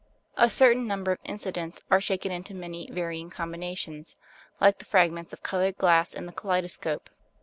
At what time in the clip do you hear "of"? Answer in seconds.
1.11-1.19, 5.31-5.43